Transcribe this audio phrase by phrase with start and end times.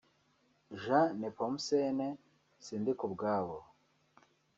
[0.81, 2.09] Jean Nepomuscène
[2.63, 3.59] Sindikubwabo